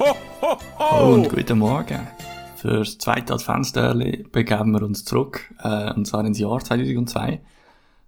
[0.00, 1.14] ho, ho, ho.
[1.14, 2.08] Und guten Morgen.
[2.56, 7.40] Für das zweite Adventstörli begeben wir uns zurück, äh, und zwar ins Jahr 2002.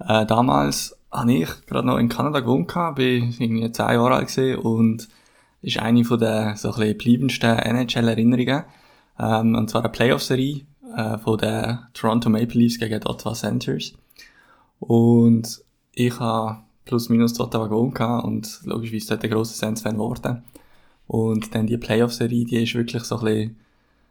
[0.00, 4.58] Äh, damals habe ich gerade noch in Kanada gewohnt, bin irgendwie zehn Jahre alt gewesen
[4.58, 5.08] und
[5.62, 8.64] ist eine von den so ein bisschen bleibendsten NHL-Erinnerungen.
[9.18, 10.62] Ähm, und zwar eine Playoff-Serie
[10.96, 13.92] äh, von den Toronto Maple Leafs gegen die Ottawa Senators.
[14.80, 15.62] Und
[15.92, 20.42] ich habe plus minus dort gewohnt und logischerweise dort ein grosser Sens-Fan geworden.
[21.06, 23.56] Und dann die Playoff-Serie, die ist wirklich so ein bisschen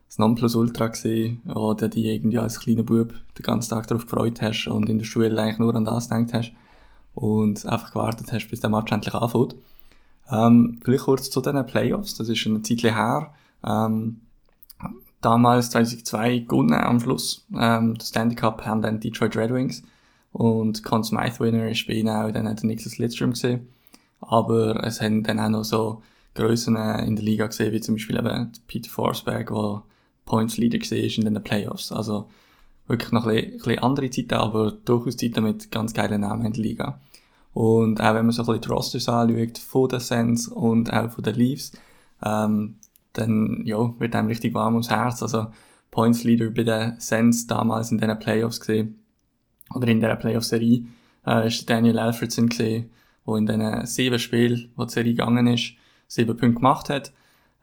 [0.08, 4.42] das Nonplusultra gewesen, wo du dich irgendwie als kleiner Bub den ganzen Tag darauf gefreut
[4.42, 6.54] hast und in der Schule eigentlich nur an das gedacht hast
[7.16, 9.55] und einfach gewartet hast, bis der Match endlich anfängt.
[10.32, 13.34] Ähm, vielleicht kurz zu den Playoffs, das ist eine Zeit her.
[13.66, 14.22] Ähm,
[15.22, 17.46] damals 2002 gewonnen am Schluss.
[17.58, 19.84] Ähm, das Standing Cup haben dann Detroit Red Wings
[20.32, 23.68] und Conn Smythe Winner ist bei ihnen auch dann der Nicholas Lidstrom gesehen.
[24.22, 26.02] Aber es haben dann auch noch so
[26.36, 29.84] Grössen in der Liga gesehen, wie zum Beispiel eben Peter Forsberg, der
[30.26, 31.92] Points Leader war in den Playoffs.
[31.92, 32.30] Also
[32.88, 36.62] wirklich noch ein bisschen, andere Zeiten, aber durchaus Zeiten mit ganz geilen Namen in der
[36.62, 37.00] Liga.
[37.54, 41.10] Und auch wenn man so ein bisschen die Rosters anschaut, von den Sens und auch
[41.10, 41.72] von den Leafs,
[42.24, 42.76] ähm,
[43.14, 45.24] dann, ja, wird einem richtig warm ums Herz.
[45.24, 45.48] Also,
[45.90, 48.99] Points Leader bei den Sens damals in diesen Playoffs gesehen,
[49.74, 50.86] oder in dieser Playoff-Serie,
[51.26, 52.90] äh, ist Daniel Alfredson gesehen,
[53.26, 55.76] der in diesen sieben Spielen, wo die Serie gegangen ist,
[56.08, 57.12] sieben Punkte gemacht hat.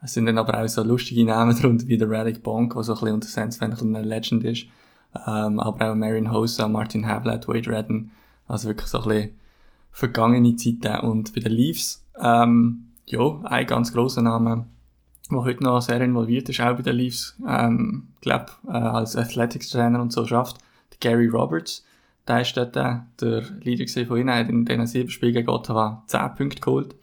[0.03, 2.93] Es sind dann aber auch so lustige Namen drunter, wie der Relic Bonk, der so
[2.93, 4.67] ein bisschen unter Sens-Fan eine Legend ist.
[5.27, 8.11] Ähm, aber auch Marion Hossa, Martin Havlat, Wade Redden.
[8.49, 9.31] Also wirklich so ein bisschen
[9.91, 11.07] vergangene Zeiten.
[11.07, 14.67] Und bei den Leafs, ähm, ja, ein ganz grosser Name,
[15.31, 20.01] der heute noch sehr involviert ist, auch bei den Leafs, ähm, glaube äh, als Athletics-Trainer
[20.01, 20.59] und so schafft,
[20.91, 21.85] der Gary Roberts.
[22.27, 26.35] Der ist dort der Leader von ihnen, hat in diesen sieben Spielen gegen Ottawa 10
[26.37, 26.95] Punkte geholt.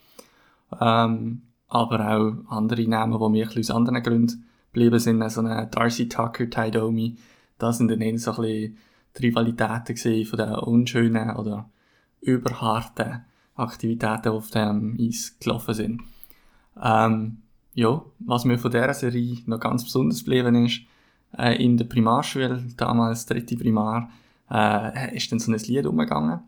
[0.80, 5.68] Ähm, aber auch andere Namen, die mir ein aus anderen Gründen geblieben sind, so eine
[5.68, 7.16] Darcy Tucker, Ty Domi,
[7.58, 8.78] das sind dann eher so ein bisschen
[9.18, 11.70] die Rivalitäten von den unschönen oder
[12.22, 16.02] überharten Aktivitäten, die auf dem Eis gelaufen sind.
[16.82, 17.38] Ähm,
[17.74, 20.82] ja, was mir von dieser Serie noch ganz besonders geblieben ist,
[21.38, 24.10] äh, in der Primarschule, damals dritte Primar,
[24.50, 26.40] äh, ist dann so ein Lied umgegangen.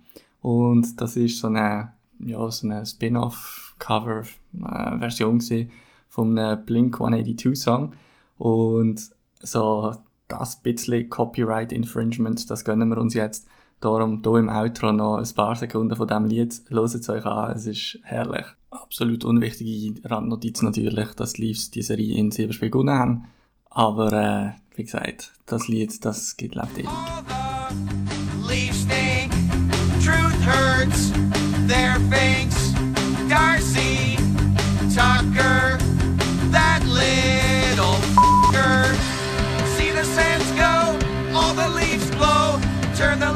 [0.42, 2.86] Und das ist so eine, ja, so eine
[3.82, 5.68] Spin-off-Cover-Version äh,
[6.08, 7.94] von einem Blink 182 Song.
[8.38, 9.10] Und
[9.42, 9.96] so
[10.28, 13.48] das bisschen Copyright Infringement, das gönnen wir uns jetzt.
[13.80, 16.62] Darum hier im Outro noch ein paar Sekunden von diesem Lied.
[16.70, 18.46] Hört es euch an, es ist herrlich.
[18.70, 23.26] Absolut unwichtige Randnotiz natürlich, dass die Leafs die Serie in sieben Spielen gewonnen haben.
[23.70, 26.90] Aber äh, wie gesagt, das Lied, das geht lebt ewig.
[30.04, 31.21] Truth hurts
[43.02, 43.31] turn the